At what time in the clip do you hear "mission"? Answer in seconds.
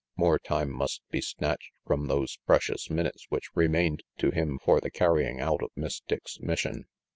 6.39-6.85